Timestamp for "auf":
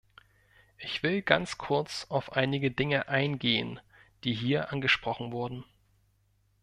2.09-2.31